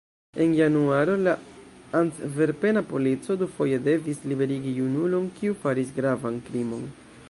[0.43, 1.35] En januaro la
[1.99, 6.89] antverpena polico dufoje devis liberigi junulon, kiu faris gravan krimon.